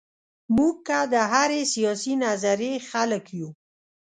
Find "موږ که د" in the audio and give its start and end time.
0.55-1.15